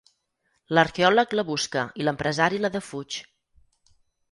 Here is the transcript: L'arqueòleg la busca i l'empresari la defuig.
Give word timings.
L'arqueòleg 0.77 1.35
la 1.41 1.45
busca 1.51 1.85
i 2.03 2.07
l'empresari 2.09 2.65
la 2.65 2.73
defuig. 2.79 3.21